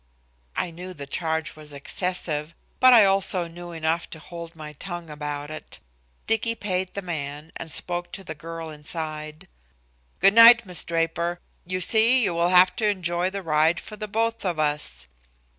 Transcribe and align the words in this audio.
I 0.55 0.71
knew 0.71 0.95
the 0.95 1.05
charge 1.05 1.55
was 1.55 1.71
excessive, 1.73 2.55
but 2.79 2.91
I 2.91 3.05
also 3.05 3.47
knew 3.47 3.71
enough 3.71 4.09
to 4.09 4.17
hold 4.17 4.55
my 4.55 4.73
tongue 4.73 5.11
about 5.11 5.51
it. 5.51 5.79
Dicky 6.25 6.55
paid 6.55 6.95
the 6.95 7.03
man 7.03 7.51
and 7.55 7.69
spoke 7.69 8.11
to 8.13 8.23
the 8.23 8.33
girl 8.33 8.71
inside. 8.71 9.47
"Good 10.19 10.33
night, 10.33 10.65
Miss 10.65 10.83
Draper. 10.85 11.39
You 11.67 11.81
see 11.81 12.23
you 12.23 12.33
will 12.33 12.49
have 12.49 12.75
to 12.77 12.87
enjoy 12.87 13.29
the 13.29 13.43
ride 13.43 13.79
for 13.79 13.95
both 13.95 14.43
of 14.43 14.57
us." 14.57 15.07